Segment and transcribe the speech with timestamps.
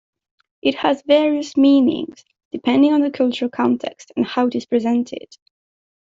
[0.63, 5.27] It has various meanings, depending on the cultural context and how it is presented.